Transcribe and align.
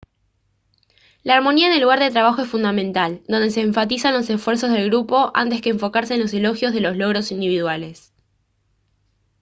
la 1.21 1.35
armonía 1.35 1.67
en 1.67 1.73
el 1.73 1.81
lugar 1.81 1.99
de 1.99 2.09
trabajo 2.09 2.41
es 2.41 2.49
fundamental 2.49 3.21
donde 3.27 3.51
se 3.51 3.61
enfatizan 3.61 4.15
los 4.15 4.27
esfuerzos 4.31 4.71
del 4.71 4.89
grupo 4.89 5.29
antes 5.35 5.61
que 5.61 5.69
enfocarse 5.69 6.15
en 6.15 6.21
los 6.21 6.33
elogios 6.33 6.73
de 6.73 6.81
los 6.81 6.97
logros 6.97 7.29
individuales 7.31 8.11